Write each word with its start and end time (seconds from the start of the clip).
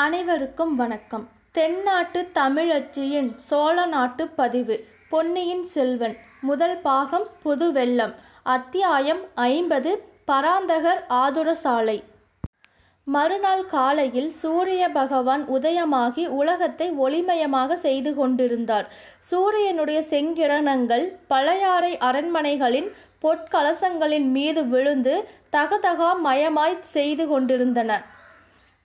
அனைவருக்கும் 0.00 0.74
வணக்கம். 0.76 1.28
தென்னாட்டு 1.52 2.20
தமிழச்சியின் 2.34 3.30
சோழ 3.36 3.86
நாட்டு 3.86 4.28
பதிவு 4.28 4.84
பொன்னியின் 5.08 5.64
செல்வன் 5.64 6.16
முதல் 6.40 6.76
பாகம் 6.82 7.26
புதுவெள்ளம் 7.44 8.14
அத்தியாயம் 8.42 9.22
ஐம்பது 9.34 9.92
பராந்தகர் 10.26 11.00
ஆதுரசாலை. 11.22 12.02
மறுநாள் 13.04 13.64
காலையில் 13.66 14.30
சூரிய 14.30 14.88
பகவான் 14.88 15.44
உதயமாகி 15.48 16.26
உலகத்தை 16.26 16.88
ஒளிமயமாக 17.06 17.74
செய்து 17.86 18.14
கொண்டிருந்தார். 18.14 18.86
சூரியனுடைய 19.18 20.00
செங்கிரணங்கள் 20.10 21.06
பழையாறை 21.26 21.96
அரண்மனைகளின் 22.10 22.88
பொற்கலசங்களின் 23.22 24.30
மீது 24.36 24.64
விழுந்து 24.64 25.28
தகதகா 25.52 26.12
மயமாய் 26.24 26.78
செய்து 26.80 27.26
கொண்டிருந்தன. 27.28 28.16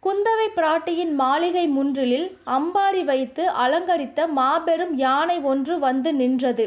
குந்தவை 0.04 0.46
பிராட்டியின் 0.56 1.12
மாளிகை 1.20 1.66
முன்றிலில் 1.76 2.26
அம்பாரி 2.56 3.02
வைத்து 3.10 3.44
அலங்கரித்த 3.64 4.26
மாபெரும் 4.38 4.96
யானை 5.04 5.38
ஒன்று 5.52 5.76
வந்து 5.84 6.12
நின்றது. 6.22 6.66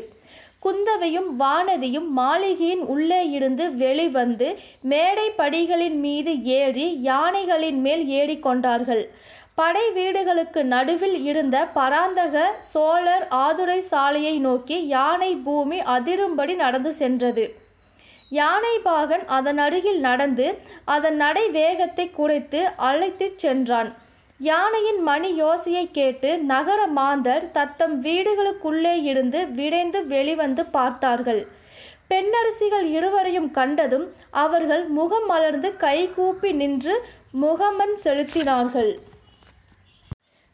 குந்தவையும் 0.65 1.28
வானதியும் 1.41 2.06
மாளிகையின் 2.19 2.84
உள்ளே 2.95 3.20
இருந்து 3.30 3.64
வெளிவந்து 3.83 4.48
மேடை 4.92 5.27
படிகளின் 5.41 5.98
மீது 6.05 6.33
ஏறி 6.59 6.87
யானைகளின் 7.11 7.80
மேல் 7.87 8.05
ஏறிக்கொண்டார்கள் 8.20 9.05
படை 9.61 9.84
வீடுகளுக்கு 9.98 10.62
நடுவில் 10.73 11.19
இருந்த 11.28 11.59
பராந்தக 11.77 12.47
சோழர் 12.73 13.28
ஆதுரை 13.45 13.78
சாலையை 13.92 14.34
நோக்கி 14.48 14.78
யானை 14.97 15.30
பூமி 15.47 15.78
அதிரும்படி 15.97 16.56
நடந்து 16.64 16.92
சென்றது. 16.95 17.47
யானை 18.30 18.79
பாகன் 18.79 19.25
அதன் 19.27 19.59
அருகில் 19.59 20.01
நடந்து 20.01 20.47
அதன் 20.84 21.17
நடை 21.17 21.51
வேகத்தை 21.51 22.11
குறைத்து 22.11 22.61
அழைத்துச் 22.77 23.39
சென்றான். 23.39 23.91
யானையின் 24.41 25.03
மணி 25.03 25.43
யோசையை 25.43 25.91
கேட்டு 25.91 26.39
நகர 26.39 26.87
மாந்தர் 26.87 27.51
தத்தம் 27.51 28.03
வீடுகளுக்குள்ளே 28.03 28.95
இருந்து 29.03 29.47
விரைந்து 29.48 30.06
வெளிவந்து 30.06 30.65
பார்த்தார்கள். 30.65 31.47
பெண்ணரசிகள் 32.11 32.87
இருவரையும் 32.97 33.50
கண்டதும் 33.50 34.06
அவர்கள் 34.31 34.84
முகம் 34.98 35.27
மலர்ந்து 35.27 35.77
கைகூப்பி 35.77 36.53
நின்று 36.53 36.97
முகமன் 37.33 37.97
செலுத்தினார்கள். 38.05 38.93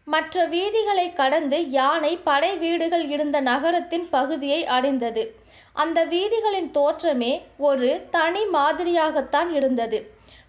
மற்ற 0.04 0.44
வீதிகளை 0.46 1.12
கடந்து 1.12 1.70
யானை 1.70 2.16
படை 2.16 2.56
வீடுகள் 2.56 3.04
இருந்த 3.08 3.40
நகரத்தின் 3.40 4.08
பகுதியை 4.10 4.66
அடைந்தது. 4.66 5.22
அந்த 5.72 6.06
வீதிகளின் 6.06 6.70
தோற்றமே 6.74 7.42
ஒரு 7.58 8.06
தனி 8.10 8.42
மாதிரியாகத்தான் 8.52 9.50
இருந்தது. 9.52 9.98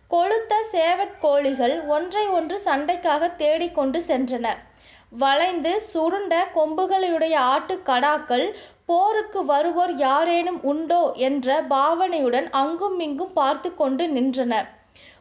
கொளுத்த 0.10 0.54
சேவற்கோழிகள் 0.72 1.76
ஒன்றை 1.88 2.28
ஒன்று 2.28 2.62
சண்டைக்காக 2.66 3.36
தேடிக்கொண்டு 3.36 4.04
சென்றன. 4.08 4.48
வளைந்து 5.10 5.82
சுருண்ட 5.94 6.36
கொம்புகளுடைய 6.56 7.36
ஆட்டுக்கடாக்கள் 7.54 8.48
போருக்கு 8.86 9.46
வருவோர் 9.46 9.96
யாரேனும் 9.96 10.64
உண்டோ? 10.64 11.12
என்ற 11.16 11.62
பாவனையுடன் 11.70 12.48
அங்கும் 12.52 13.00
இங்கும் 13.00 13.34
பார்த்து 13.34 13.76
கொண்டு 13.76 14.06
நின்றன. 14.08 14.54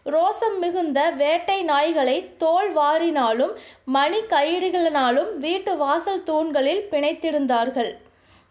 ரோசம் 0.06 0.58
மிகுந்த 0.60 1.10
வேட்டை 1.10 1.64
நாய்களை 1.64 2.36
தோல் 2.36 2.76
வாரினாலும் 2.76 3.52
மணி 3.84 4.18
கயிறுகளினாலும் 4.18 5.36
வீட்டு 5.36 5.76
வாசல் 5.76 6.24
தூண்களில் 6.24 6.88
பிணைத்திருந்தார்கள். 6.90 7.92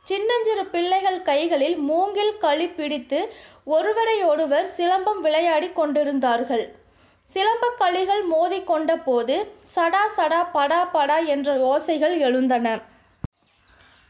சின்னஞ்சிறு 0.07 0.65
பிள்ளைகள் 0.65 1.21
கைகளில் 1.21 1.77
மூங்கில் 1.77 2.37
களி 2.37 2.67
பிடித்து 2.67 3.33
ஒருவரையொருவர் 3.65 4.69
சிலம்பம் 4.77 5.19
விளையாடி 5.19 5.69
கொண்டிருந்தார்கள். 5.69 6.75
சிலம்பக் 7.33 7.79
களிகள் 7.79 8.63
கொண்ட 8.63 8.97
போது 8.97 9.35
சடா 9.75 10.07
சடா 10.15 10.49
படா 10.53 10.79
படா 10.93 11.25
என்ற 11.25 11.57
ஓசைகள் 11.57 12.17
எழுந்தன. 12.17 12.81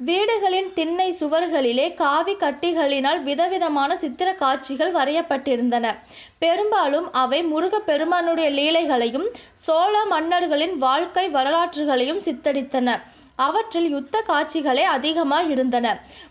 வீடுகளின் 0.07 0.69
திண்ணை 0.77 1.07
சுவர்களிலே 1.19 1.87
காவி 1.93 2.33
கட்டிகளினால் 2.43 3.19
விதவிதமான 3.27 3.95
சித்திர 4.03 4.29
காட்சிகள் 4.33 4.93
வரையப்பட்டிருந்தன. 4.95 5.85
பெரும்பாலும் 6.43 7.07
அவை 7.23 7.39
முருகப்பெருமானுடைய 7.51 8.47
லீலைகளையும் 8.57 9.27
சோழ 9.65 9.93
மன்னர்களின் 10.13 10.75
வாழ்க்கை 10.85 11.25
வரலாற்றுகளையும் 11.37 12.23
சித்தரித்தன. 12.27 12.97
அவற்றில் 13.45 13.89
யுத்த 13.93 14.15
காட்சிகளே 14.29 14.85
அதிகமாக 14.95 15.51
இருந்தன. 15.53 15.87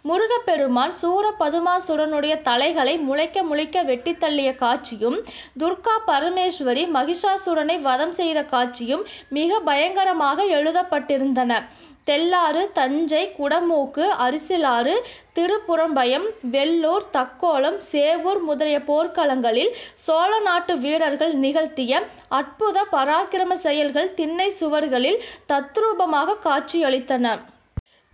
முருகப்பெருமான் 0.08 0.94
சூர 1.02 1.24
பதுமாசுரனுடைய 1.42 2.34
தலைகளை 2.48 2.94
முளைக்க 3.08 3.42
முளைக்க 3.42 3.82
வெட்டி 3.90 4.12
தள்ளிய 4.24 4.50
காட்சியும் 4.64 5.18
துர்கா 5.62 5.94
பரமேஸ்வரி 6.10 6.84
மகிஷாசுரனை 6.96 7.76
வதம் 7.88 8.14
செய்த 8.20 8.42
காட்சியும் 8.54 9.06
மிக 9.38 9.60
பயங்கரமாக 9.70 10.44
எழுதப்பட்டிருந்தன. 10.58 11.62
தெல்லாறு 12.06 12.62
தஞ்சை 12.72 13.22
குடமூக்கு 13.38 14.04
அரிசிலாறு 14.24 14.94
திருப்புறம்பயம் 15.36 16.26
வெள்ளூர் 16.54 17.06
தக்கோலம் 17.16 17.78
சேவூர் 17.90 18.40
முதலிய 18.48 18.78
போர்க்களங்களில் 18.88 19.72
சோழ 20.06 20.30
நாட்டு 20.40 20.74
வீரர்கள் 20.78 21.34
நிகழ்த்திய 21.44 22.02
அற்புத 22.40 22.84
பராக்கிரம 22.96 23.58
செயல்கள் 23.66 24.10
திண்ணை 24.14 24.50
சுவர்களில் 24.60 25.22
தத்ரூபமாக 25.52 26.38
காட்சியளித்தன. 26.48 27.38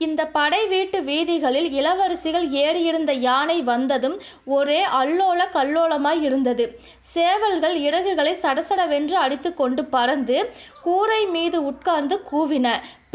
இந்த 0.01 0.23
படை 0.37 0.63
வீட்டு 0.73 0.99
வீதிகளில் 1.03 1.69
இளவரசிகள் 1.79 2.47
ஏறியிருந்த 2.63 3.13
யானை 3.27 3.57
வந்ததும் 3.69 4.17
ஒரே 4.57 4.81
அல்லோல 4.99 5.41
கல்லோலமாய் 5.55 6.21
இருந்தது. 6.23 6.65
சேவல்கள் 7.15 7.77
இறகுகளை 7.87 8.35
சடசடவென்று 8.43 9.17
அடித்து 9.25 9.53
கொண்டு 9.55 9.85
பறந்து 9.95 10.37
கூரை 10.83 11.23
மீது 11.27 11.61
உட்கார்ந்து 11.71 12.19
கூவின. 12.33 12.67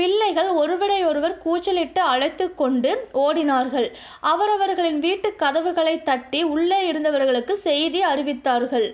பிள்ளைகள் 0.02 0.50
ஒருவரையொருவர் 0.62 1.38
கூச்சலிட்டு 1.46 2.02
அழைத்து 2.14 2.48
கொண்டு 2.62 2.94
ஓடினார்கள். 3.26 3.88
அவரவர்களின் 4.32 5.00
வீட்டு 5.06 5.30
கதவுகளை 5.44 5.96
தட்டி 6.10 6.42
உள்ளே 6.56 6.82
இருந்தவர்களுக்கு 6.90 7.56
செய்தி 7.68 8.02
அறிவித்தார்கள். 8.12 8.90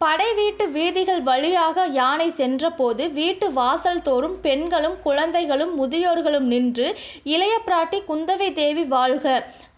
படை 0.00 0.28
வீட்டு 0.38 0.64
வீதிகள் 0.76 1.20
வழியாக 1.28 1.84
யானை 1.96 2.26
சென்றபோது 2.38 3.02
வீட்டு 3.18 3.46
வாசல் 3.58 4.00
தோறும் 4.06 4.34
பெண்களும் 4.46 4.96
குழந்தைகளும் 5.04 5.74
முதியோர்களும் 5.80 6.48
நின்று 6.52 6.86
இளைய 7.34 7.54
பிராட்டி 7.66 7.98
குந்தவை 8.08 8.48
தேவி 8.58 8.84
வாழ்க 8.94 9.26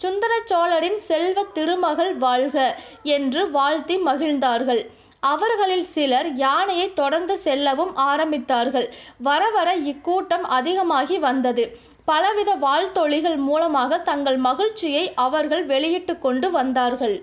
சுந்தர 0.05 0.33
சோழரின் 0.51 0.99
செல்வ 1.09 1.45
திருமகள் 1.57 2.15
வாழ்க 2.25 2.57
என்று 3.17 3.43
வாழ்த்தி 3.59 3.99
மகிழ்ந்தார்கள். 4.09 4.83
அவர்களில் 5.33 5.87
சிலர் 5.95 6.29
யானையை 6.37 6.87
தொடர்ந்து 7.01 7.35
செல்லவும் 7.45 7.93
ஆரம்பித்தார்கள். 8.11 8.89
வர 9.29 9.43
வர 9.57 9.69
இக்கூட்டம் 9.91 10.47
அதிகமாகி 10.59 11.19
வந்தது. 11.19 11.65
பலவித 12.11 12.51
வாழ்த்தொழிகள் 12.67 13.39
மூலமாக 13.49 13.99
தங்கள் 14.09 14.39
மகிழ்ச்சியை 14.49 15.05
அவர்கள் 15.27 15.65
வெளியிட்டு 15.73 16.15
கொண்டு 16.25 16.51
வந்தார்கள். 16.51 17.17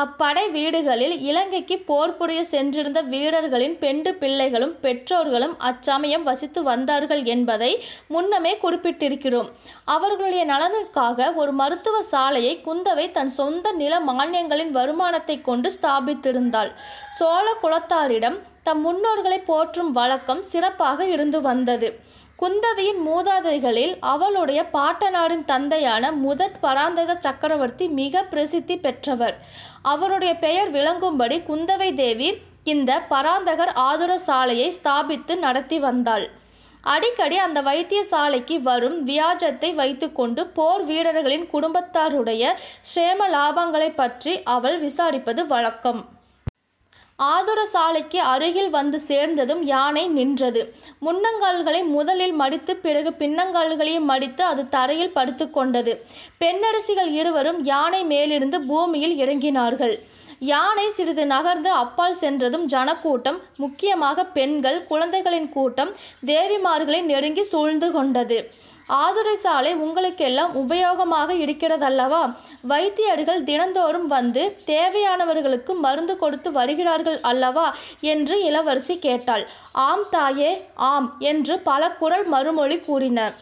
அப்படை 0.00 0.42
வீடுகளில் 0.50 1.14
இலங்கைக்கு 1.20 1.76
போர் 1.88 2.14
புரிய 2.16 2.40
சென்றிருந்த 2.44 3.00
வீரர்களின் 3.12 3.76
பெண்டு 3.78 4.10
பிள்ளைகளும் 4.14 4.74
பெற்றோர்களும் 4.82 5.54
அச்சமயம் 5.68 6.26
வசித்து 6.28 6.62
வந்தார்கள் 6.62 7.22
என்பதை 7.34 7.70
முன்னமே 8.14 8.52
குறிப்பிட்டிருக்கிறோம். 8.64 9.48
அவர்களுடைய 9.94 10.42
நலனுக்காக 10.52 11.28
ஒரு 11.34 11.52
மருத்துவ 11.52 12.02
சாலையை 12.12 12.54
குந்தவை 12.66 13.06
தன் 13.10 13.32
சொந்த 13.38 13.72
நில 13.82 14.00
மானியங்களின் 14.00 14.74
வருமானத்தை 14.78 15.38
கொண்டு 15.40 15.70
ஸ்தாபித்திருந்தாள். 15.76 16.72
சோழ 17.18 17.46
குலத்தாரிடம் 17.62 18.38
தம் 18.62 18.82
முன்னோர்களை 18.86 19.40
போற்றும் 19.46 19.90
வழக்கம் 19.92 20.44
சிறப்பாக 20.52 21.00
இருந்து 21.06 21.40
வந்தது. 21.40 21.88
குந்தவியின் 22.40 22.98
மூதாதைகளில் 23.06 23.98
அவளுடைய 24.00 24.62
பாட்டனாரின் 24.72 25.44
தந்தையான 25.44 26.12
முதற் 26.12 26.58
பராந்தக 26.60 27.14
சக்கரவர்த்தி 27.14 27.88
மிக 27.88 28.22
பிரசித்தி 28.22 28.76
பெற்றவர். 28.76 29.36
அவருடைய 29.82 30.34
பெயர் 30.34 30.70
விளங்கும்படி 30.70 31.36
குந்தவை 31.48 31.94
தேவி 31.94 32.28
இந்த 32.64 33.00
பராந்தகர் 33.10 33.72
ஆதுர 33.74 34.18
சாலையை 34.18 34.74
ஸ்தாபித்து 34.82 35.38
நடத்தி 35.38 35.78
வந்தாள். 35.78 36.26
அடிக்கடி 36.80 37.36
அந்த 37.36 37.62
வைத்தியசாலைக்கு 37.62 38.58
வரும் 38.62 39.06
வியாஜத்தை 39.06 39.74
வைத்துக்கொண்டு 39.74 40.46
போர் 40.46 40.84
வீரர்களின் 40.84 41.46
குடும்பத்தாருடைய 41.52 42.52
சேம 42.94 43.30
லாபங்களை 43.36 43.94
பற்றி 43.94 44.42
அவள் 44.42 44.78
விசாரிப்பது 44.80 45.46
வழக்கம். 45.46 46.02
ஆதுர 47.18 47.60
சாலைக்கு 47.64 48.18
அருகில் 48.20 48.70
வந்து 48.70 48.98
சேர்ந்ததும் 49.00 49.62
யானை 49.62 50.08
நின்றது. 50.08 50.62
முன்னங்கால்களை 51.06 51.80
முதலில் 51.86 52.32
மடித்து 52.32 52.76
பிறகு 52.76 53.10
பின்னங்கால்களையும் 53.20 54.08
மடித்து 54.10 54.44
அது 54.44 54.68
தரையில் 54.68 55.14
படுத்து 55.18 55.50
கொண்டது. 55.50 55.94
பெண்ணரசிகள் 56.40 57.10
இருவரும் 57.20 57.64
யானை 57.64 58.04
மேலிருந்து 58.04 58.60
பூமியில் 58.60 59.16
இறங்கினார்கள். 59.18 59.96
யானை 60.40 60.90
சிறிது 60.90 61.26
நகர்ந்து 61.26 61.70
அப்பால் 61.70 62.14
சென்றதும் 62.14 62.64
ஜனக்கூட்டம் 62.64 63.40
முக்கியமாக 63.56 64.24
பெண்கள் 64.24 64.86
குழந்தைகளின் 64.86 65.48
கூட்டம் 65.48 65.92
தேவிமார்களை 66.26 67.02
நெருங்கி 67.02 67.42
சூழ்ந்து 67.42 67.90
கொண்டது. 67.90 68.50
ஆதுரை 68.88 69.34
சாலை 69.34 69.74
உங்களுக்கெல்லாம் 69.74 70.52
உபயோகமாக 70.54 71.30
இருக்கிறதல்லவா? 71.44 72.34
வைத்தியர்கள் 72.60 73.44
தினந்தோறும் 73.44 74.06
வந்து 74.06 74.56
தேவையானவர்களுக்கு 74.66 75.74
மருந்து 75.74 76.18
கொடுத்து 76.18 76.52
வருகிறார்கள் 76.52 77.20
அல்லவா? 77.20 77.74
என்று 78.00 78.44
இளவரசி 78.44 78.98
கேட்டாள். 78.98 79.46
ஆம் 79.72 80.08
தாயே 80.10 80.64
ஆம் 80.74 81.16
என்று 81.18 81.58
பல 81.58 81.90
குரல் 81.90 82.26
மறுமொழி 82.26 82.80
கூறின. 82.80 83.32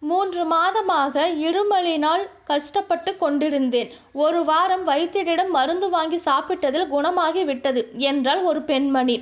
மூன்று 0.00 0.42
மாதமாக 0.50 1.22
இருமலினால் 1.46 2.24
கஷ்டப்பட்டு 2.44 3.16
கொண்டிருந்தேன். 3.16 3.90
ஒரு 4.12 4.44
வாரம் 4.44 4.88
வைத்தியரிடம் 4.88 5.48
மருந்து 5.48 5.88
வாங்கி 5.90 6.18
சாப்பிட்டதில் 6.24 6.88
குணமாகி 6.88 7.44
விட்டது 7.44 7.82
என்றால் 7.96 8.42
ஒரு 8.42 8.60
பெண்மணி. 8.62 9.16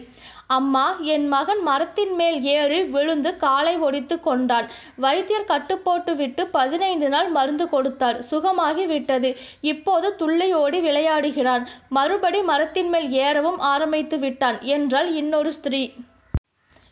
அம்மா 0.47 0.97
என் 1.01 1.29
மகன் 1.29 1.63
மரத்தின் 1.63 2.15
மேல் 2.15 2.43
ஏறி 2.43 2.83
விழுந்து 2.83 3.37
காலை 3.37 3.77
ஒடித்து 3.77 4.21
கொண்டான். 4.21 4.67
வைத்தியர் 4.97 5.49
கட்டுப்போட்டு 5.49 6.15
விட்டு 6.17 6.47
பதினைந்து 6.47 7.09
நாள் 7.09 7.29
மருந்து 7.29 7.69
கொடுத்தார். 7.69 8.19
சுகமாகி 8.31 8.87
விட்டது. 8.87 9.37
இப்போது 9.61 10.17
துள்ளையோடி 10.19 10.81
விளையாடுகிறான். 10.89 11.65
மறுபடி 11.89 12.43
மரத்தின் 12.43 12.89
மேல் 12.89 13.09
ஏறவும் 13.27 13.61
ஆரம்பித்து 13.75 14.19
விட்டான் 14.19 14.59
என்றால் 14.61 15.15
இன்னொரு 15.15 15.53
ஸ்திரீ. 15.53 15.85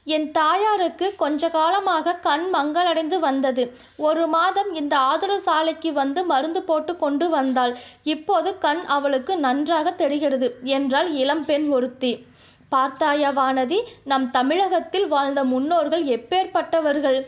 என் 0.07 0.27
தாயாருக்கு 0.33 1.07
கொஞ்ச 1.17 1.49
காலமாக 1.49 2.15
கண் 2.25 2.47
மங்களடைந்து 2.55 3.19
வந்தது. 3.19 3.65
ஒரு 4.09 4.25
மாதம் 4.27 4.71
இந்த 4.75 4.95
ஆதரவு 5.11 5.41
சாலைக்கு 5.41 5.91
வந்து 5.93 6.21
மருந்து 6.25 6.63
போட்டு 6.63 6.93
கொண்டு 6.97 7.29
வந்தாள். 7.29 7.75
இப்போது 8.15 8.51
கண் 8.59 8.83
அவளுக்கு 8.97 9.33
நன்றாக 9.39 9.93
தெரிகிறது 10.03 10.49
என்றாள் 10.77 11.11
இளம்பெண் 11.23 11.67
ஒருத்தி. 11.69 12.13
பார்த்தாயா 12.73 13.31
வானதி 13.39 13.79
நம் 14.11 14.27
தமிழகத்தில் 14.31 15.09
வாழ்ந்த 15.09 15.41
முன்னோர்கள் 15.45 16.05
எப்பேற்பட்டவர்கள்? 16.17 17.19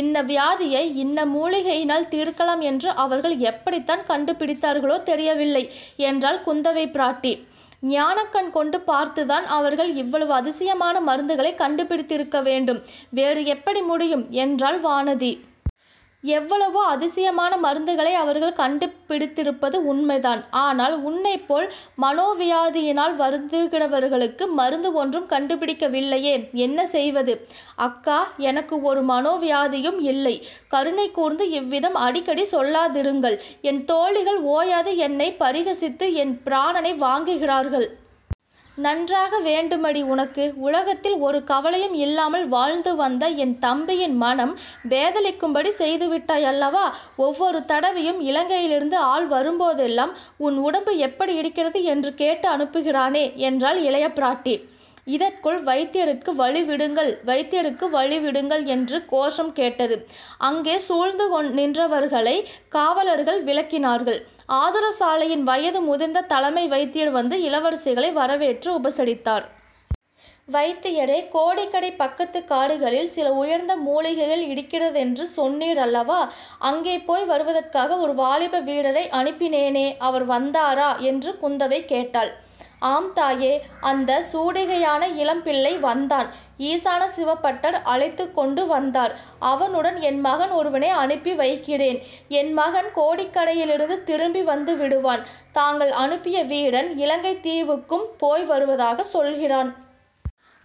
இன்ன 0.00 0.22
வியாதியை 0.22 0.84
இன்ன 1.04 1.26
மூலிகையினால் 1.34 2.10
தீர்க்கலாம் 2.14 2.62
என்று 2.70 2.90
அவர்கள் 3.04 3.36
எப்படித்தான் 3.50 4.04
கண்டுபிடித்தார்களோ 4.08 4.96
தெரியவில்லை 5.02 5.64
என்றால் 6.08 6.40
குந்தவை 6.46 6.86
பிராட்டி. 6.96 7.34
ஞானக்கண் 7.84 8.50
கொண்டு 8.50 8.78
பார்த்துதான் 8.86 9.44
அவர்கள் 9.56 9.94
இவ்வளவு 9.94 10.32
அதிசயமான 10.32 11.00
மருந்துகளை 11.00 11.50
கண்டுபிடித்திருக்க 11.54 12.42
வேண்டும். 12.42 12.82
வேறு 13.10 13.44
எப்படி 13.44 13.82
முடியும்? 13.82 14.30
என்றாள் 14.30 14.80
வானதி. 14.80 15.40
எவ்வளவோ 16.24 16.82
அதிசயமான 16.86 17.56
மருந்துகளை 17.56 18.12
அவர்கள் 18.14 18.52
கண்டுபிடித்திருப்பது 18.52 19.74
உண்மைதான். 19.74 20.44
ஆனால் 20.50 21.02
உன்னை 21.02 21.38
போல் 21.38 21.72
மனோவியாதியினால் 22.02 23.14
வருந்துகிறவர்களுக்கு 23.18 24.46
மருந்து 24.48 24.92
ஒன்றும் 24.92 25.26
கண்டுபிடிக்கவில்லையே. 25.28 26.34
என்ன 26.66 26.86
செய்வது? 26.86 27.34
அக்கா 27.74 28.18
எனக்கு 28.36 28.82
ஒரு 28.82 29.02
மனோவியாதியும் 29.04 30.00
இல்லை. 30.12 30.46
கருணை 30.68 31.10
கூர்ந்து 31.10 31.50
இவ்விதம் 31.50 31.94
அடிக்கடி 31.94 32.46
சொல்லாதிருங்கள். 32.52 33.36
என் 33.60 33.84
தோழிகள் 33.84 34.40
ஓயாது 34.40 34.96
என்னை 34.96 35.28
பரிகசித்து 35.32 36.14
என் 36.14 36.40
பிராணனை 36.44 36.94
வாங்குகிறார்கள். 36.98 37.86
நன்றாக 38.76 39.38
வேண்டுமடி 39.40 40.02
உனக்கு. 40.02 40.44
உலகத்தில் 40.56 41.16
ஒரு 41.16 41.44
கவலையும் 41.44 41.94
இல்லாமல் 41.94 42.48
வாழ்ந்து 42.48 42.96
வந்த 42.96 43.28
என் 43.28 43.58
தம்பியின் 43.58 44.16
மனம் 44.16 44.58
வேதலிக்கும்படி 44.88 45.70
செய்துவிட்டாய் 45.78 46.42
அல்லவா? 46.42 46.96
ஒவ்வொரு 47.16 47.64
தடவையும் 47.64 48.20
இலங்கையிலிருந்து 48.20 48.94
ஆள் 48.94 49.28
வரும்போதெல்லாம் 49.28 50.12
உன் 50.36 50.56
உடம்பு 50.56 50.96
எப்படி 50.96 51.34
இருக்கிறது 51.34 51.82
என்று 51.84 52.14
கேட்டு 52.14 52.48
அனுப்புகிறானே 52.56 53.24
என்றாள் 53.34 53.80
இளைய 53.82 54.08
பிராட்டி. 54.08 54.56
இதற்குள் 55.04 55.62
வைத்தியருக்கு 55.64 56.30
வழி 56.34 56.62
விடுங்கள் 56.62 57.10
வைத்தியருக்கு 57.26 57.88
வழி 57.90 58.18
விடுங்கள் 58.18 58.64
என்று 58.64 59.06
கோஷம் 59.06 59.52
கேட்டது. 59.52 60.08
அங்கே 60.38 60.78
சூழ்ந்து 60.78 61.28
கொண் 61.28 61.50
நின்றவர்களை 61.54 62.36
காவலர்கள் 62.68 63.44
விளக்கினார்கள். 63.44 64.20
ஆதுர 64.48 64.90
சாலையின் 64.90 65.42
வயது 65.42 65.80
முதிர்ந்த 65.80 66.20
தலைமை 66.20 66.68
வைத்தியர் 66.68 67.10
வந்து 67.10 67.36
இளவரசிகளை 67.36 68.12
வரவேற்று 68.12 68.80
உபசரித்தார். 68.80 69.44
வைத்தியரே 70.52 71.28
கோடைக்கடை 71.32 71.96
பக்கத்து 71.96 72.44
காடுகளில் 72.44 73.06
சில 73.06 73.32
உயர்ந்த 73.32 73.76
மூலிகைகள் 73.76 74.40
இருக்கிறது 74.40 74.98
என்று 74.98 75.28
சொன்னீர் 75.36 75.76
அல்லவா? 75.76 76.32
அங்கே 76.58 76.98
போய் 76.98 77.24
வருவதற்காக 77.24 77.96
ஒரு 77.96 78.14
வாலிப 78.14 78.60
வீரரை 78.60 79.08
அனுப்பினேனே 79.12 79.96
அவர் 79.98 80.28
வந்தாரா? 80.28 80.98
என்று 80.98 81.38
குந்தவை 81.42 81.84
கேட்டாள். 81.84 82.32
ஆம் 82.92 83.08
தாயே 83.12 83.52
அந்த 83.90 84.12
சூடிகையான 84.32 85.02
இளம்பிள்ளை 85.22 85.72
வந்தான். 85.84 86.28
ஈசான 86.70 87.02
சிவப்பட்டர் 87.16 87.76
அழைத்து 87.92 88.24
கொண்டு 88.38 88.62
வந்தார். 88.66 89.12
அவனுடன் 89.52 89.98
என் 90.08 90.20
மகன் 90.26 90.52
ஒருவனை 90.58 90.90
அனுப்பி 91.02 91.32
வைக்கிறேன். 91.34 91.98
என் 92.40 92.52
மகன் 92.52 92.90
கோடிக்கடையிலிருந்து 92.96 93.96
திரும்பி 94.10 94.42
வந்து 94.42 94.74
விடுவான். 94.76 95.22
தாங்கள் 95.52 95.92
அனுப்பிய 96.04 96.38
வீரன் 96.52 96.90
இலங்கை 96.98 97.34
தீவுக்கும் 97.42 98.06
போய் 98.18 98.44
வருவதாக 98.44 99.04
சொல்கிறான். 99.14 99.70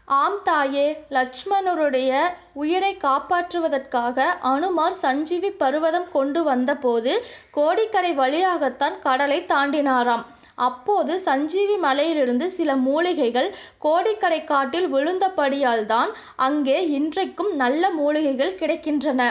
ஆம் 0.06 0.40
தாயே 0.44 0.88
லட்சுமணருடைய 1.16 2.12
உயிரை 2.54 2.92
காப்பாற்றுவதற்காக 3.02 4.20
அனுமார் 4.54 4.98
சஞ்சீவி 5.04 5.52
பருவதம் 5.64 6.10
கொண்டு 6.12 6.44
வந்தபோது 6.44 7.14
கோடிக்கரை 7.52 8.14
வழியாகத்தான் 8.14 8.98
கடலை 9.00 9.40
தாண்டினாராம். 9.54 10.26
அப்போது 10.68 11.14
சஞ்சீவி 11.20 11.78
மலையிலிருந்து 11.78 12.48
சில 12.58 12.76
மூலிகைகள் 12.88 13.50
கோடிக்கரை 13.86 14.42
காட்டில் 14.44 14.88
விழுந்தபடியால் 14.94 15.86
தான் 15.86 16.12
அங்கே 16.48 16.78
இன்றைக்கும் 16.90 17.52
நல்ல 17.56 17.90
மூலிகைகள் 18.00 18.60
கிடைக்கின்றன. 18.62 19.22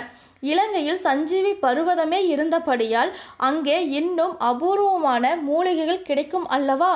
இலங்கையில் 0.43 1.01
சஞ்சீவி 1.05 1.53
பருவதமே 1.63 2.21
இருந்தபடியால் 2.35 3.11
அங்கே 3.49 3.79
இன்னும் 4.01 4.35
அபூர்வமான 4.51 5.35
மூலிகைகள் 5.49 6.05
கிடைக்கும் 6.09 6.47
அல்லவா? 6.57 6.93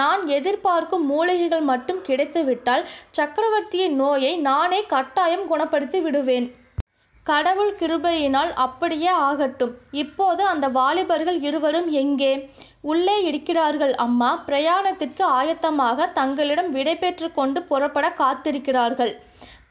நான் 0.00 0.22
எதிர்பார்க்கும் 0.38 1.04
மூலிகைகள் 1.06 1.64
மட்டும் 1.72 2.00
கிடைத்துவிட்டால் 2.08 2.86
சக்கரவர்த்தியின் 3.10 3.96
நோயை 4.02 4.32
நானே 4.48 4.80
கட்டாயம் 4.94 5.46
குணப்படுத்தி 5.52 6.00
விடுவேன். 6.02 6.48
கடவுள் 7.22 7.72
கிருபையினால் 7.78 8.52
அப்படியே 8.54 9.08
ஆகட்டும். 9.08 9.74
இப்போது 9.90 10.42
அந்த 10.44 10.68
வாலிபர்கள் 10.68 11.40
இருவரும் 11.40 11.90
எங்கே? 11.90 12.50
உள்ளே 12.80 13.16
இருக்கிறார்கள். 13.24 13.94
அம்மா 13.94 14.44
பிரயாணத்திற்கு 14.46 15.24
ஆயத்தமாக 15.40 16.12
தங்களிடம் 16.12 16.70
விடை 16.70 16.96
பெற்று 16.96 17.32
கொண்டு 17.32 17.62
புறப்பட 17.62 18.08
காத்திருக்கிறார்கள். 18.18 19.12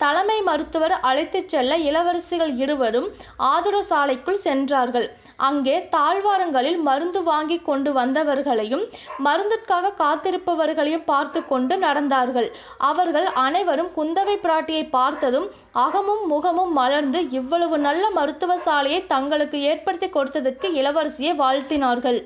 தலைமை 0.01 0.36
மருத்துவர் 0.48 0.94
அழைத்துச் 1.10 1.50
செல்ல 1.51 1.78
இளவரசிகள் 1.88 2.54
இருவரும் 2.63 3.07
ஆதுர 3.54 3.75
சாலைக்குள் 3.90 4.44
சென்றார்கள். 4.46 5.07
அங்கே 5.48 5.75
தாழ்வாரங்களில் 5.96 6.80
மருந்து 6.88 7.19
வாங்கி 7.30 7.57
கொண்டு 7.68 7.92
வந்தவர்களையும் 7.98 8.86
மருந்திற்காக 9.25 9.94
காத்திருப்பவர்களையும் 10.01 11.06
பார்த்து 11.12 11.42
கொண்டு 11.51 11.75
நடந்தார்கள். 11.86 12.50
அவர்கள் 12.90 13.28
அனைவரும் 13.46 13.92
குந்தவை 13.98 14.36
பிராட்டியை 14.46 14.84
பார்த்ததும் 14.98 15.48
அகமும் 15.85 16.23
முகமும் 16.33 16.73
மலர்ந்து 16.80 17.21
இவ்வளவு 17.40 17.78
நல்ல 17.88 18.04
மருத்துவ 18.19 18.57
சாலையை 18.68 19.02
தங்களுக்கு 19.14 19.59
ஏற்படுத்தி 19.71 20.09
கொடுத்ததற்கு 20.18 20.69
இளவரசியை 20.81 21.35
வாழ்த்தினார்கள். 21.44 22.19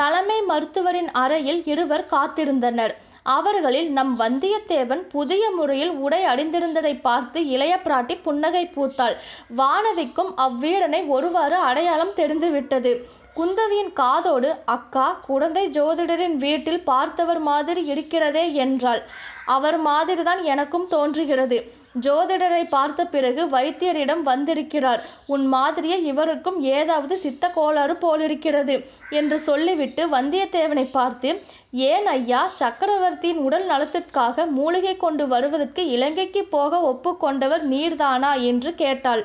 தலைமை 0.00 0.40
மருத்துவரின் 0.48 1.12
அறையில் 1.22 1.62
இருவர் 1.72 2.08
காத்திருந்தனர். 2.14 2.92
அவர்களில் 3.36 3.88
நம் 3.92 4.12
வந்தியத்தேவன் 4.20 5.02
புதிய 5.08 5.44
முறையில் 5.50 5.92
உடை 6.04 6.20
அணிந்திருந்ததை 6.24 6.92
பார்த்து 7.00 7.38
இளைய 7.46 7.74
பிராட்டி 7.84 8.14
புன்னகை 8.22 8.64
பூத்தாள். 8.74 9.16
வானதிக்கும் 9.56 10.30
அவ்வீரனை 10.36 11.00
ஒருவாறு 11.06 11.56
அடையாளம் 11.68 12.14
தெரிந்துவிட்டது. 12.14 12.92
குந்தவியின் 13.36 13.92
காதோடு 13.92 14.50
அக்கா 14.64 15.06
குழந்தை 15.26 15.64
ஜோதிடரின் 15.70 16.36
வீட்டில் 16.36 16.84
பார்த்தவர் 16.84 17.38
மாதிரி 17.38 17.84
இருக்கிறதே 17.84 18.44
என்றாள். 18.54 19.02
அவர் 19.46 19.78
மாதிரிதான் 19.78 20.42
எனக்கும் 20.44 20.88
தோன்றுகிறது. 20.88 21.58
ஜோதிடரை 22.00 22.62
பார்த்த 22.70 23.04
பிறகு 23.04 23.44
வைத்தியரிடம் 23.46 24.22
வந்திருக்கிறார். 24.22 25.02
உன் 25.26 25.46
மாதிரியே 25.46 26.02
இவருக்கும் 26.02 26.58
ஏதாவது 26.60 27.18
சித்த 27.18 27.48
கோளாறு 27.48 27.96
போலிருக்கிறது 27.96 28.76
என்று 29.10 29.38
சொல்லிவிட்டு 29.38 30.06
வந்தியத்தேவனை 30.06 30.86
பார்த்து 30.90 31.30
ஏன் 31.70 32.06
ஐயா 32.06 32.42
சக்கரவர்த்தியின் 32.54 33.38
உடல் 33.38 33.66
நலத்திற்காக 33.66 34.46
மூலிகை 34.46 34.96
கொண்டு 34.96 35.28
வருவதற்கு 35.28 35.86
இலங்கைக்கு 35.86 36.44
போக 36.44 36.80
ஒப்புக்கொண்டவர் 36.80 37.64
நீர்தானா? 37.70 38.32
என்று 38.42 38.74
கேட்டாள். 38.74 39.24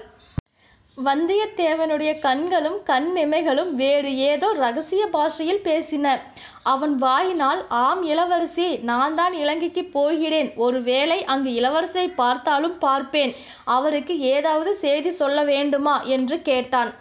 வந்தியத்தேவனுடைய 0.98 2.20
கண்களும் 2.20 2.84
கண் 2.84 3.08
இமைகளும் 3.16 3.72
வேறு 3.76 4.18
ஏதோ 4.18 4.54
ரகசிய 4.54 5.08
பாஷையில் 5.08 5.62
பேசின. 5.64 6.20
அவன் 6.64 6.96
வாயினால் 6.96 7.66
ஆம் 7.68 8.04
இளவரசி 8.04 8.78
நான் 8.90 9.16
தான் 9.16 9.34
இலங்கைக்கு 9.34 9.84
போகிறேன். 9.86 10.54
ஒருவேளை 10.56 11.26
அங்கு 11.26 11.50
இளவரசியை 11.50 12.14
பார்த்தாலும் 12.16 12.78
பார்ப்பேன். 12.78 13.34
அவருக்கு 13.64 14.20
ஏதாவது 14.20 14.76
செய்தி 14.76 15.12
சொல்ல 15.12 15.44
வேண்டுமா? 15.44 16.02
என்று 16.02 16.42
கேட்டான். 16.42 16.94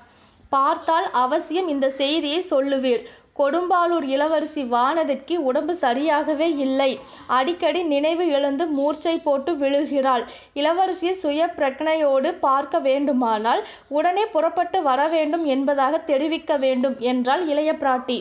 பார்த்தால் 0.49 1.11
அவசியம் 1.11 1.69
இந்த 1.69 1.91
செய்தியை 1.91 2.41
சொல்லுவீர். 2.51 3.05
கொடும்பாளூர் 3.43 4.07
இளவரசி 4.15 4.65
வானதிக்கு 4.75 5.37
உடம்பு 5.51 5.77
சரியாகவே 5.85 6.49
இல்லை. 6.67 6.91
அடிக்கடி 7.39 7.83
நினைவு 7.95 8.27
எழுந்து 8.39 8.67
மூர்ச்சை 8.79 9.17
போட்டு 9.27 9.55
விழுகிறாள். 9.63 10.25
இளவரசியை 10.61 11.15
சுய 11.25 11.51
பிரக்னையோடு 11.59 12.33
பார்க்க 12.47 12.81
வேண்டுமானால் 12.89 13.63
உடனே 13.99 14.27
புறப்பட்டு 14.37 14.81
வர 14.91 15.01
வேண்டும் 15.17 15.45
என்பதாக 15.57 16.01
தெரிவிக்க 16.13 16.57
வேண்டும் 16.67 16.97
என்றாள் 17.13 17.45
இளைய 17.53 17.73
பிராட்டி. 17.83 18.19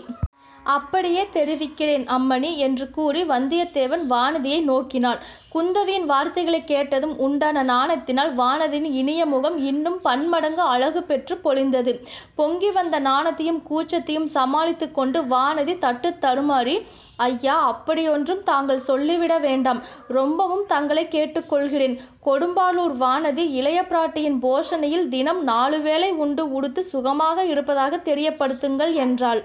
அப்படியே 0.63 1.29
தெரிவிக்கிறேன் 1.33 2.05
அம்மணி 2.07 2.55
என்று 2.55 2.89
கூறி 2.89 3.23
வந்தியத்தேவன் 3.23 4.03
வானதியை 4.09 4.63
நோக்கினான் 4.63 5.19
குந்தவியின் 5.53 6.05
வார்த்தைகளை 6.05 6.63
கேட்டதும் 6.63 7.17
உண்டான 7.17 7.63
நாணத்தினால் 7.63 8.31
வானதியின் 8.35 8.83
இனிய 8.83 9.25
முகம் 9.25 9.57
இன்னும் 9.57 9.99
பன்மடங்கு 10.01 10.61
அழகு 10.61 11.03
பெற்று 11.03 11.35
பொழிந்தது. 11.43 11.99
பொங்கி 12.35 12.71
வந்த 12.71 12.99
நாணத்தையும் 12.99 13.63
கூச்சத்தையும் 13.69 14.25
சமாளித்து 14.25 14.91
கொண்டு 14.91 15.21
வானதி 15.21 15.77
தட்டு 15.77 16.09
தருமாறி 16.09 16.85
ஐயா 17.15 17.55
அப்படியொன்றும் 17.71 18.43
தாங்கள் 18.43 18.79
சொல்லிவிட 18.79 19.39
வேண்டாம். 19.39 19.81
ரொம்பவும் 20.07 20.65
தங்களை 20.67 21.07
கேட்டுக்கொள்கிறேன். 21.11 21.99
கொடும்பாலூர் 22.25 22.95
வானதி 22.99 23.45
இளைய 23.49 23.81
பிராட்டியின் 23.81 24.39
போஷணையில் 24.41 25.07
தினம் 25.09 25.43
நாலு 25.43 25.79
வேளை 25.79 26.11
உண்டு 26.11 26.51
உடுத்து 26.51 26.83
சுகமாக 26.83 27.45
இருப்பதாக 27.45 27.97
தெரியப்படுத்துங்கள் 27.97 28.93
என்றாள். 28.93 29.43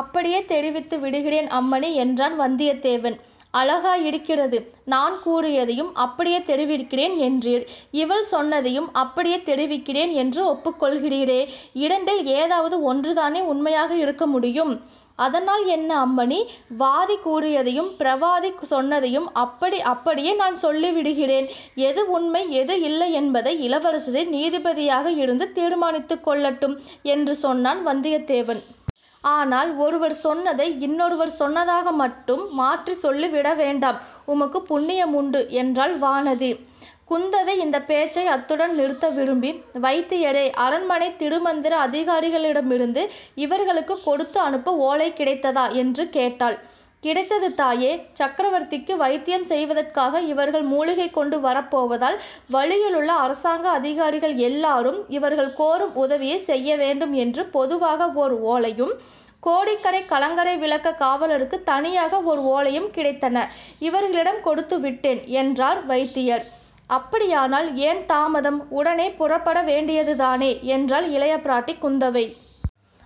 அப்படியே 0.00 0.40
தெரிவித்து 0.52 0.98
விடுகிறேன் 1.00 1.48
அம்மணி 1.58 1.90
என்றான் 2.04 2.36
வந்தியத்தேவன். 2.40 3.18
அழகா 3.60 3.94
இருக்கிறது. 4.08 4.58
நான் 4.92 5.16
கூறியதையும் 5.24 5.90
அப்படியே 6.04 6.38
தெரிவிக்கிறேன் 6.42 7.14
என்றீர். 7.28 7.64
இவள் 8.02 8.24
சொன்னதையும் 8.30 8.88
அப்படியே 8.92 9.38
தெரிவிக்கிறேன் 9.42 10.12
என்று 10.22 10.42
ஒப்புக்கொள்கிறீரே. 10.52 11.40
இரண்டில் 11.84 12.22
ஏதாவது 12.40 12.78
ஒன்றுதானே 12.92 13.42
உண்மையாக 13.52 13.92
இருக்க 13.96 14.26
முடியும். 14.26 14.74
அதனால் 15.24 15.64
என்ன 15.66 15.90
அம்மணி? 16.04 16.38
வாதி 16.82 17.16
கூறியதையும் 17.24 17.90
பிரவாதி 17.98 18.50
சொன்னதையும் 18.70 19.28
அப்படி 19.44 19.80
அப்படியே 19.92 20.32
நான் 20.32 20.56
சொல்லிவிடுகிறேன். 20.62 21.48
எது 21.88 22.02
உண்மை 22.10 22.42
எது 22.60 22.76
இல்லை 22.88 23.12
என்பதை 23.12 23.52
இளவரசரை 23.68 24.24
நீதிபதியாக 24.36 25.18
இருந்து 25.18 25.52
தீர்மானித்து 25.52 26.16
கொள்ளட்டும் 26.26 26.76
என்று 27.14 27.34
சொன்னான் 27.36 27.82
வந்தியத்தேவன். 27.86 28.62
ஆனால் 29.24 29.76
ஒருவர் 29.76 30.14
சொன்னதை 30.14 30.66
இன்னொருவர் 30.80 31.30
சொன்னதாக 31.30 31.92
மட்டும் 31.92 32.42
மாற்றி 32.52 32.94
சொல்லிவிட 32.94 33.54
வேண்டாம். 33.54 33.98
உமக்கு 34.24 34.62
புண்ணியம் 34.62 35.14
உண்டு 35.14 35.40
என்றாள் 35.50 35.94
வானதி. 35.98 36.52
குந்தவை 37.10 37.54
இந்த 37.58 37.78
பேச்சை 37.80 38.26
அத்துடன் 38.26 38.74
நிறுத்த 38.74 39.08
விரும்பி 39.08 39.50
வைத்தியரே 39.82 40.44
அரண்மனை 40.50 41.08
திருமந்திர 41.18 41.74
அதிகாரிகளிடமிருந்து 41.86 43.02
இவர்களுக்கு 43.34 44.02
கொடுத்து 44.02 44.40
அனுப்ப 44.40 44.76
ஓலை 44.88 45.12
கிடைத்ததா? 45.12 45.72
என்று 45.72 46.08
கேட்டாள். 46.08 46.58
கிடைத்தது 47.04 47.54
தாயே. 47.54 47.92
சக்கரவர்த்திக்கு 48.18 48.96
வைத்தியம் 48.96 49.44
செய்வதற்காக 49.44 50.20
இவர்கள் 50.32 50.62
மூலிகை 50.62 51.10
கொண்டு 51.10 51.38
வரப்போவதால் 51.38 52.18
வழியிலுள்ள 52.50 53.12
அரசாங்க 53.12 53.66
அதிகாரிகள் 53.68 54.34
எல்லாரும் 54.34 55.00
இவர்கள் 55.08 55.50
கோரும் 55.54 55.94
உதவியை 55.94 56.38
செய்ய 56.50 56.76
வேண்டும் 56.76 57.12
என்று 57.12 57.44
பொதுவாக 57.46 58.06
ஓர் 58.22 58.34
ஓலையும் 58.44 58.94
கோடிக்கரை 59.40 60.00
கலங்கரை 60.04 60.56
விளக்க 60.56 60.94
காவலருக்கு 60.94 61.56
தனியாக 61.62 62.20
ஒரு 62.20 62.42
ஓலையும் 62.54 62.90
கிடைத்தன. 62.96 63.46
இவர்களிடம் 63.78 64.40
கொடுத்து 64.42 64.80
விட்டேன் 64.80 65.20
என்றார் 65.26 65.80
வைத்தியர். 65.86 66.44
அப்படியானால் 66.86 67.68
ஏன் 67.88 68.02
தாமதம்? 68.06 68.60
உடனே 68.70 69.10
புறப்பட 69.10 69.62
வேண்டியதுதானே? 69.62 70.52
என்றாள் 70.74 71.08
இளைய 71.08 71.36
பிராட்டி 71.36 71.74
குந்தவை. 71.82 72.26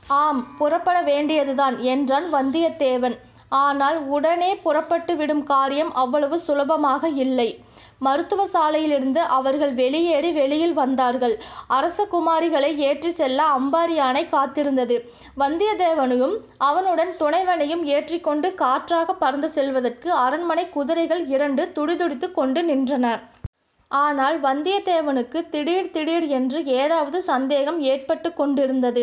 ஆம் 0.07 0.43
புறப்பட 0.59 1.03
வேண்டியதுதான் 1.03 1.79
என்றான் 1.93 2.29
வந்தியத்தேவன். 2.35 3.17
ஆனால் 3.51 3.99
உடனே 4.17 4.51
புறப்பட்டு 4.65 5.15
விடும் 5.17 5.45
காரியம் 5.53 5.93
அவ்வளவு 6.03 6.37
சுலபமாக 6.47 7.09
இல்லை. 7.25 7.49
மருத்துவ 8.07 8.41
சாலையிலிருந்து 8.55 9.21
அவர்கள் 9.37 9.73
வெளியேறி 9.75 10.31
வெளியில் 10.39 10.75
வந்தார்கள். 10.81 11.35
அரச 11.77 12.07
குமாரிகளை 12.15 12.71
ஏற்றி 12.89 13.11
செல்ல 13.11 13.47
அம்பாரி 13.59 13.95
யானை 13.99 14.25
காத்திருந்தது. 14.35 14.97
வந்தியத்தேவனையும் 15.43 16.35
அவனுடன் 16.69 17.13
துணைவனையும் 17.21 17.85
ஏற்றிக்கொண்டு 17.95 18.51
காற்றாக 18.55 19.15
பறந்து 19.23 19.51
செல்வதற்கு 19.57 20.11
அரண்மனை 20.25 20.67
குதிரைகள் 20.77 21.25
இரண்டு 21.37 21.65
துடிதுடித்து 21.79 22.29
கொண்டு 22.33 22.63
நின்றன. 22.71 23.07
ஆனால் 23.91 24.37
வந்தியத்தேவனுக்கு 24.41 25.39
திடீர் 25.51 25.93
திடீர் 25.97 26.27
என்று 26.39 26.59
ஏதாவது 26.81 27.19
சந்தேகம் 27.23 27.79
ஏற்பட்டு 27.93 28.29
கொண்டிருந்தது. 28.33 29.03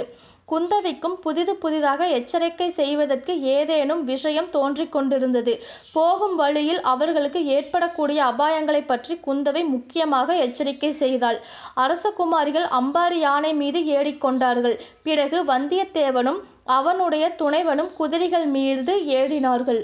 குந்தவிக்கும் 0.53 1.15
புதிது 1.25 1.53
புதிதாக 1.61 2.07
எச்சரிக்கை 2.17 2.67
செய்வதற்கு 2.79 3.33
ஏதேனும் 3.55 4.01
விஷயம் 4.11 4.49
தோன்றிக் 4.55 4.91
கொண்டிருந்தது. 4.95 5.53
போகும் 5.95 6.35
வழியில் 6.41 6.81
அவர்களுக்கு 6.93 7.41
ஏற்படக்கூடிய 7.55 8.19
அபாயங்களை 8.31 8.81
பற்றி 8.91 9.15
குந்தவை 9.27 9.63
முக்கியமாக 9.75 10.35
எச்சரிக்கை 10.45 10.91
செய்தாள். 11.03 11.39
அரசகுமாரிகள் 11.83 12.67
அம்பாரி 12.79 13.19
யானை 13.27 13.53
மீது 13.61 13.81
ஏறிக்கொண்டார்கள் 13.97 14.77
பிறகு 15.07 15.39
வந்தியத்தேவனும் 15.51 16.39
அவனுடைய 16.77 17.25
துணைவனும் 17.39 17.91
குதிரைகள் 17.97 18.47
மீது 18.55 18.93
ஏறினார்கள். 19.19 19.81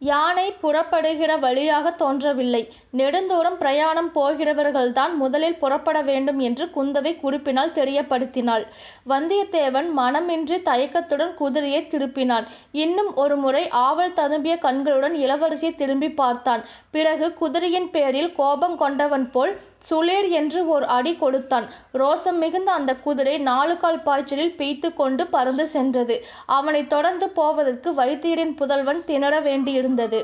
யானை 0.00 0.52
புறப்படுகிற 0.52 1.36
வழியாக 1.36 1.90
தோன்றவில்லை. 1.90 2.60
நெடுந்தூரம் 2.96 3.56
பிரயாணம் 3.58 4.10
போகிறவர்கள்தான் 4.14 5.14
முதலில் 5.14 5.58
புறப்பட 5.58 6.02
வேண்டும் 6.02 6.38
என்று 6.38 6.64
குந்தவை 6.66 7.12
குறிப்பினால் 7.20 7.72
தெரியப்படுத்தினாள். 7.72 8.64
வந்தியத்தேவன் 9.08 9.88
மனமின்றி 9.96 10.58
தயக்கத்துடன் 10.62 11.34
குதிரையை 11.34 11.88
திருப்பினான். 11.90 12.46
இன்னும் 12.72 13.14
ஒரு 13.14 13.36
முறை 13.36 13.68
ஆவல் 13.68 14.14
ததும்பிய 14.14 14.58
கண்களுடன் 14.58 15.14
இளவரசியை 15.14 15.74
திரும்பி 15.74 16.10
பார்த்தான். 16.10 16.64
பிறகு 16.90 17.34
குதிரையின் 17.34 17.90
பேரில் 17.90 18.32
கோபம் 18.32 18.76
கொண்டவன் 18.76 19.30
போல் 19.30 19.54
சுளேர் 19.90 20.28
என்று 20.30 20.60
ஒரு 20.68 20.86
அடி 20.86 21.12
கொடுத்தான். 21.14 21.66
ரோசம் 22.00 22.38
மிகுந்த 22.44 22.72
அந்த 22.72 22.94
குதிரை 22.94 23.38
நாலு 23.38 23.76
கால் 23.76 24.02
பாய்ச்சலில் 24.02 24.56
பெய்த்து 24.56 24.94
கொண்டு 24.94 25.26
பறந்து 25.26 25.66
சென்றது. 25.68 26.16
அவனை 26.46 26.86
தொடர்ந்து 26.86 27.28
போவதற்கு 27.28 27.92
வைத்தியரின் 27.94 28.54
புதல்வன் 28.54 29.04
திணற 29.04 29.40
வேண்டியிருந்தது. 29.40 30.20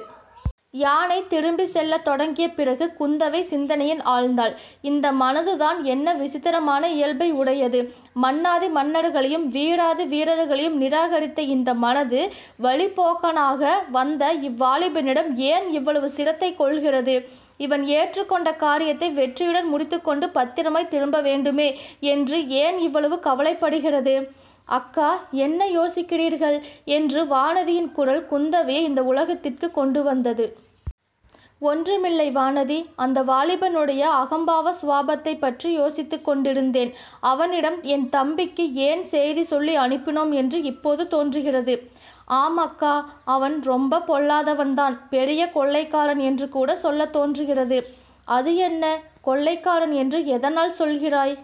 யானை 0.82 1.18
திரும்பி 1.28 1.64
செல்ல 1.66 1.98
தொடங்கிய 1.98 2.46
பிறகு 2.50 2.84
குந்தவை 2.98 3.40
சிந்தனையில் 3.40 4.00
ஆழ்ந்தாள். 4.14 4.54
இந்த 4.80 5.12
மனதுதான் 5.12 5.78
என்ன 5.82 6.14
விசித்திரமான 6.14 6.88
இயல்பை 6.88 7.28
உடையது. 7.32 7.80
மன்னாதி 8.24 8.68
மன்னர்களையும் 8.68 9.46
வீராதி 9.48 10.04
வீரர்களையும் 10.04 10.80
நிராகரித்த 10.82 11.38
இந்த 11.38 11.74
மனது 11.84 12.20
வழிபோக்கனாக 12.62 13.72
வந்த 13.90 14.32
இவ்வாலிபனிடம் 14.48 15.30
ஏன் 15.52 15.68
இவ்வளவு 15.72 16.10
சிரத்தை 16.10 16.50
கொள்கிறது? 16.54 17.16
இவன் 17.56 17.84
ஏற்றுக்கொண்ட 17.86 18.56
காரியத்தை 18.56 19.10
வெற்றியுடன் 19.10 19.68
முடித்துக்கொண்டு 19.68 20.28
பத்திரமாய் 20.28 20.88
திரும்ப 20.88 21.20
வேண்டுமே 21.20 21.68
என்று 22.00 22.48
ஏன் 22.48 22.78
இவ்வளவு 22.78 23.16
கவலைப்படுகிறது? 23.16 24.28
அக்கா 24.64 25.26
என்ன 25.30 25.66
யோசிக்கிறீர்கள்? 25.68 26.58
என்று 26.84 27.24
வானதியின் 27.24 27.92
குரல் 27.92 28.26
குந்தவையை 28.30 28.82
இந்த 28.82 29.02
உலகத்திற்கு 29.02 29.70
கொண்டு 29.70 30.02
வந்தது. 30.02 30.46
ஒன்றுமில்லை 31.58 32.26
வானதி 32.30 32.78
அந்த 32.94 33.22
வாலிபனுடைய 33.22 34.02
அகம்பாவ 34.22 34.72
சுவாபத்தை 34.80 35.38
பற்றி 35.38 35.72
யோசித்துக் 35.72 36.24
கொண்டிருந்தேன். 36.24 36.90
அவனிடம் 37.20 37.82
என் 37.82 38.08
தம்பிக்கு 38.08 38.74
ஏன் 38.74 39.02
செய்தி 39.02 39.44
சொல்லி 39.44 39.76
அனுப்பினோம் 39.78 40.32
என்று 40.32 40.62
இப்போது 40.62 41.08
தோன்றுகிறது. 41.08 41.76
ஆமாக்கா 42.28 43.04
அவன் 43.24 43.62
ரொம்ப 43.62 43.98
பொல்லாதவன்தான் 43.98 44.98
பெரிய 45.10 45.50
கொள்ளைக்காரன் 45.50 46.18
என்று 46.18 46.48
கூட 46.48 46.76
சொல்ல 46.76 47.06
தோன்றுகிறது. 47.06 47.94
அது 48.24 48.56
என்ன 48.56 49.00
கொள்ளைக்காரன் 49.20 49.92
என்று 49.92 50.26
எதனால் 50.26 50.74
சொல்கிறாய்? 50.78 51.38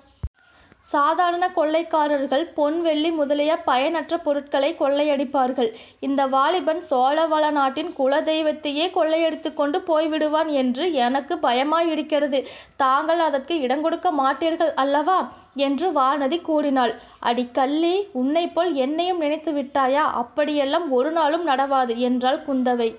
சாதாரண 0.81 1.49
கொள்ளைக்காரர்கள் 1.49 2.53
பொன் 2.55 2.83
வெள்ளி 2.83 3.11
முதலிய 3.11 3.57
பயனற்ற 3.57 4.19
பொருட்களை 4.19 4.77
கொள்ளையடிப்பார்கள். 4.79 5.73
இந்த 6.01 6.27
வாலிபன் 6.27 6.83
சோழவள 6.91 7.51
நாட்டின் 7.51 7.95
குலதெய்வத்தையே 7.99 8.91
கொள்ளையடித்து 8.91 9.55
கொண்டு 9.55 9.79
போய்விடுவான் 9.79 10.47
என்று 10.47 10.93
எனக்கு 10.93 11.35
பயமாயிருக்கிறது. 11.35 12.45
தாங்கள் 12.77 13.19
அதற்கு 13.19 13.61
இடம் 13.61 13.83
கொடுக்க 13.83 14.13
மாட்டீர்கள் 14.13 14.75
அல்லவா? 14.75 15.29
என்று 15.55 15.93
வானதி 15.93 16.43
கூறினாள். 16.43 16.95
அடி 17.19 17.49
கள்ளி 17.53 18.07
உன்னை 18.13 18.49
போல் 18.49 18.75
என்னையும் 18.75 19.19
நினைத்து 19.19 19.53
விட்டாயா? 19.53 20.05
அப்படியெல்லாம் 20.23 20.91
ஒரு 20.91 21.11
நாளும் 21.11 21.47
நடவாது 21.47 21.97
என்றாள் 21.97 22.45
குந்தவை. 22.49 22.97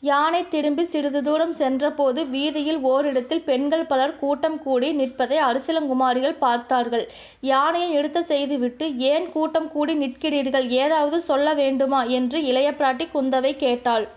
யானை 0.00 0.48
திரும்பி 0.48 0.84
சிறிது 0.84 1.22
தூரம் 1.22 1.52
சென்றபோது 1.52 2.26
வீதியில் 2.26 2.80
ஓரிடத்தில் 2.80 3.42
பெண்கள் 3.42 3.86
பலர் 3.86 4.18
கூட்டம் 4.18 4.62
கூடி 4.62 4.92
நிற்பதை 4.92 5.38
அரசிலங்குமாரிகள் 5.38 6.36
பார்த்தார்கள். 6.38 7.10
யானையை 7.40 7.90
எடுத்து 7.90 8.22
செய்துவிட்டு 8.24 8.96
ஏன் 8.96 9.32
கூட்டம் 9.32 9.70
கூடி 9.70 9.94
நிற்கிறீர்கள்? 9.94 10.68
ஏதாவது 10.68 11.20
சொல்ல 11.20 11.54
வேண்டுமா? 11.54 12.04
என்று 12.04 12.44
இளைய 12.44 12.70
பிராட்டி 12.78 13.08
குந்தவை 13.14 13.56
கேட்டாள். 13.56 14.08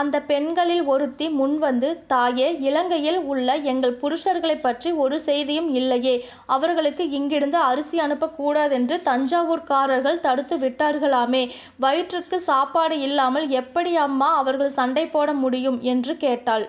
அந்த 0.00 0.16
பெண்களில் 0.30 0.84
ஒருத்தி 0.92 1.26
முன்வந்து 1.38 1.90
தாயே 2.06 2.48
இலங்கையில் 2.68 3.18
உள்ள 3.32 3.56
எங்கள் 3.70 3.94
புருஷர்களை 4.02 4.56
பற்றி 4.60 4.90
ஒரு 5.04 5.16
செய்தியும் 5.20 5.70
இல்லையே. 5.80 6.14
அவர்களுக்கு 6.46 7.04
இங்கிருந்து 7.18 7.58
அரிசி 7.70 7.98
அனுப்பக்கூடாதென்று 7.98 8.98
தஞ்சாவூர்காரர்கள் 9.02 10.22
தடுத்து 10.26 10.58
விட்டார்களாமே. 10.58 11.42
வயிற்றுக்கு 11.84 12.38
சாப்பாடு 12.50 12.98
இல்லாமல் 13.00 13.48
எப்படி 13.60 13.94
அம்மா 14.06 14.30
அவர்கள் 14.36 14.76
சண்டை 14.78 15.06
போட 15.06 15.32
முடியும்? 15.44 15.78
என்று 15.94 16.14
கேட்டாள். 16.16 16.66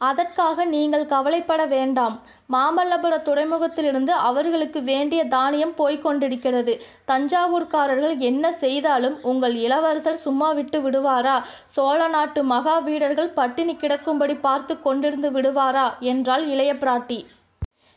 அதற்காக 0.00 0.64
நீங்கள் 0.74 1.10
கவலைப்பட 1.12 1.62
வேண்டாம். 1.66 2.16
மாமல்லபுர 2.52 3.14
துறைமுகத்திலிருந்து 3.22 4.12
அவர்களுக்கு 4.28 4.82
வேண்டிய 4.82 5.20
தானியம் 5.24 5.74
போய்கொண்டிருக்கிறது 5.78 6.74
தஞ்சாவூர்காரர்கள் 7.06 8.16
என்ன 8.18 8.52
செய்தாலும் 8.52 9.16
உங்கள் 9.22 9.54
இளவரசர் 9.54 10.22
சும்மா 10.26 10.50
விட்டு 10.52 10.80
விடுவாரா? 10.80 11.36
சோழ 11.66 12.08
நாட்டு 12.08 12.42
மகா 12.44 12.78
வீரர்கள் 12.78 13.28
பட்டினி 13.28 13.76
கிடக்கும்படி 13.76 14.34
பார்த்து 14.34 14.76
கொண்டிருந்து 14.84 15.30
விடுவாரா? 15.30 15.86
என்றாள் 16.12 16.46
இளைய 16.46 16.74
பிராட்டி. 16.74 17.18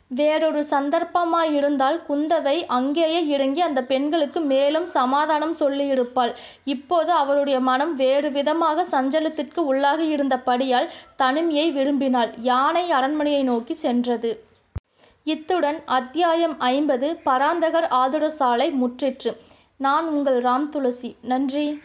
வேறொரு 0.07 0.65
சந்தர்ப்பமாயிருந்தால் 0.69 1.97
குந்தவை 2.09 2.63
அங்கேயே 2.67 3.27
இறங்கி 3.27 3.61
அந்த 3.61 3.83
பெண்களுக்கு 3.83 4.39
மேலும் 4.39 4.85
சமாதானம் 4.85 5.55
சொல்லியிருப்பாள். 5.59 6.33
இப்போது 6.63 7.11
அவளுடைய 7.11 7.59
மனம் 7.59 7.95
வேறு 7.95 8.31
விதமாக 8.31 8.85
சஞ்சலத்திற்கு 8.91 9.57
உள்ளாகி 9.57 10.07
இருந்தபடியால் 10.07 10.89
தனிமையை 11.15 11.71
விரும்பினாள். 11.71 12.31
யானை 12.41 12.91
அரண்மனையை 12.91 13.43
நோக்கி 13.43 13.73
சென்றது. 13.73 14.45
இத்துடன் 15.23 15.81
அத்தியாயம் 15.85 16.59
ஐம்பது 16.59 17.19
பராந்தகர் 17.25 17.87
ஆதுர 17.89 18.29
சாலை 18.29 18.73
முற்றிற்று. 18.83 19.33
நான் 19.77 20.07
உங்கள் 20.07 20.41
ராம் 20.41 20.69
துளசி. 20.69 21.15
நன்றி. 21.21 21.81